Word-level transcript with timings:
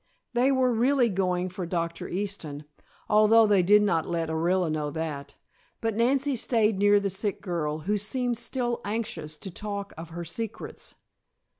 They 0.33 0.51
were 0.51 0.73
really 0.73 1.09
going 1.09 1.49
for 1.49 1.67
Dr. 1.67 2.07
Easton, 2.07 2.63
although 3.07 3.45
they 3.45 3.61
did 3.61 3.83
not 3.83 4.09
let 4.09 4.29
Orilla 4.31 4.71
know 4.71 4.89
that. 4.89 5.35
But 5.79 5.95
Nancy 5.95 6.35
stayed 6.35 6.79
near 6.79 6.99
the 6.99 7.11
sick 7.11 7.39
girl, 7.39 7.77
who 7.81 7.99
seemed 7.99 8.37
still 8.39 8.81
anxious 8.83 9.37
to 9.37 9.51
talk 9.51 9.93
of 9.99 10.09
her 10.09 10.25
secrets. 10.25 10.95